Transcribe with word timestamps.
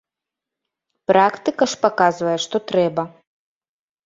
Практыка 1.11 1.63
ж 1.75 1.79
паказвае, 1.83 2.35
што 2.47 2.57
трэба. 2.73 3.03